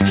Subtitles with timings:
[0.00, 0.06] I've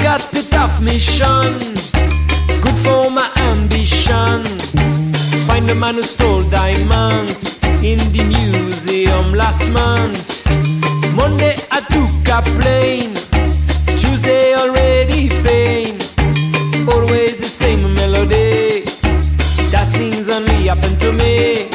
[0.00, 1.58] got the tough mission,
[2.62, 4.93] good for my ambition.
[5.64, 10.44] Find the man who stole diamonds in the museum last month.
[11.16, 13.14] Monday I took a plane,
[13.96, 15.96] Tuesday already pain.
[16.86, 18.84] Always the same melody
[19.72, 21.70] that sings only happened to me.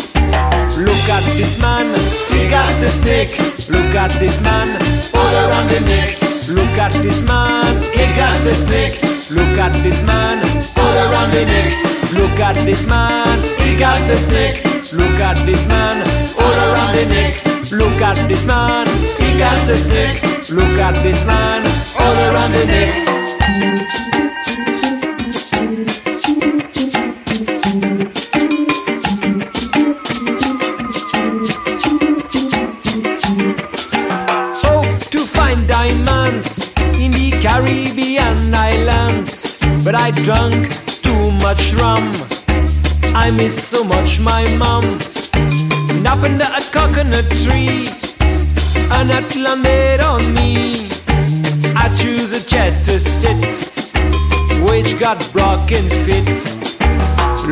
[0.85, 1.89] Look at this man,
[2.29, 3.33] he got a snake.
[3.69, 4.69] Look at this man,
[5.15, 6.21] all around the neck.
[6.47, 9.01] Look at this man, he got a snake.
[9.31, 10.37] Look at this man,
[10.77, 11.98] all around the neck.
[12.11, 13.27] Look at this man,
[13.61, 14.63] he got the snake.
[14.91, 16.01] Look at this man,
[16.41, 17.71] all around the neck.
[17.71, 18.87] Look at this man,
[19.19, 20.21] he got the snake.
[20.49, 21.67] Look at this man,
[21.99, 23.09] all around the neck.
[34.65, 39.59] Hope to find diamonds in the Caribbean islands.
[39.83, 40.88] But I drank too
[41.49, 42.05] much rum.
[43.25, 44.85] I miss so much my mom.
[45.89, 47.89] And up under a coconut tree,
[48.95, 50.89] a nut landed on me.
[51.83, 53.51] I choose a chair to sit,
[54.67, 56.37] which got broken fit.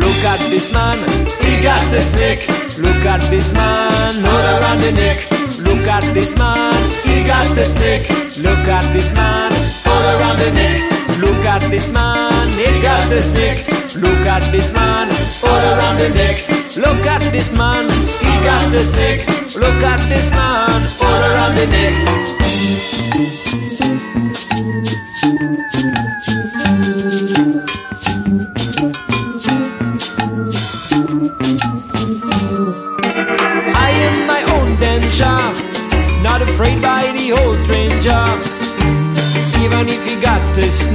[0.02, 1.00] Look at this man,
[1.42, 2.44] he got a snake.
[2.78, 5.20] Look at this man, all around the neck.
[5.68, 8.08] Look at this man, he got a snake.
[8.46, 9.52] Look at this man,
[10.14, 10.80] around the neck.
[11.20, 13.66] Look at this man, he got a snake.
[13.96, 15.10] Look at this man,
[15.44, 16.48] all around the neck.
[16.78, 17.90] Look at this man,
[18.22, 19.26] he got a snake.
[19.56, 22.28] Look at this man, all around the neck.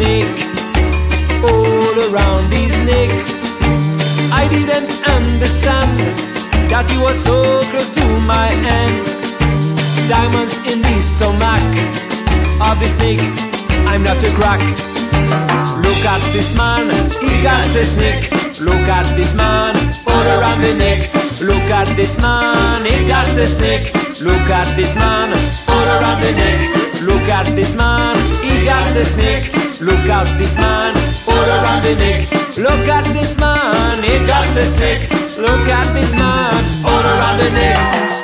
[0.02, 0.38] Snake
[1.46, 3.10] all around his neck,
[4.34, 5.94] I didn't understand
[6.70, 9.06] that he was so close to my hand.
[10.08, 11.70] Diamonds in the stomach
[12.66, 13.22] of the snake,
[13.90, 14.62] I'm not a crack.
[15.86, 16.90] Look at this man,
[17.22, 18.24] he got a snake.
[18.60, 19.74] Look at this man,
[20.06, 21.00] all around the neck.
[21.40, 23.86] Look at this man, he got a snake.
[24.20, 25.30] Look at this man,
[25.68, 26.60] all around the neck.
[27.02, 29.71] Look at this man, he got a snake.
[29.82, 30.94] Look at this man,
[31.26, 32.30] all around the neck.
[32.56, 35.10] Look at this man, he got the stick.
[35.36, 36.54] Look at this man,
[36.86, 38.21] all around the neck.